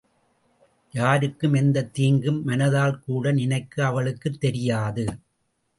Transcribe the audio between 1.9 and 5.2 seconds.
தீங்கும் மனதால் கூடநினைக்க அவளுக்குத் தெரியாது.